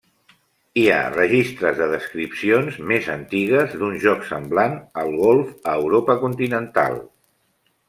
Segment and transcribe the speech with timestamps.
[0.83, 7.01] Hi ha registres de descripcions més antigues d'un joc semblant al golf a Europa continental.